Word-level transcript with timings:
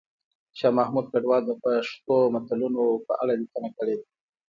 شاه 0.57 0.73
محمود 0.79 1.05
کډوال 1.11 1.41
د 1.47 1.51
پښتو 1.63 2.15
متلونو 2.33 2.83
په 3.05 3.13
اړه 3.21 3.33
لیکنه 3.41 3.69
کړې 3.77 3.95
ده 3.99 4.05